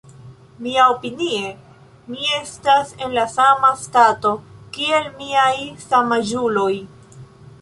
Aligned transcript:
Miaopinie, 0.67 1.49
mi 2.13 2.29
estas 2.39 2.95
en 3.07 3.13
la 3.19 3.27
sama 3.35 3.71
stato 3.85 4.33
kiel 4.79 5.07
miaj 5.21 5.55
samaĝuloj. 5.89 6.73